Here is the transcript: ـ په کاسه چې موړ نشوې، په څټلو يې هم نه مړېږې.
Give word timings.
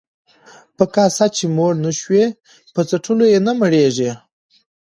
ـ 0.45 0.75
په 0.77 0.85
کاسه 0.95 1.25
چې 1.35 1.45
موړ 1.57 1.73
نشوې، 1.85 2.25
په 2.73 2.81
څټلو 2.89 3.25
يې 3.33 3.39
هم 3.41 3.45
نه 3.47 3.53
مړېږې. 3.59 4.11